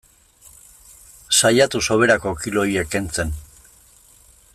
[1.41, 3.35] Saiatu soberako kilo horiek kentzen.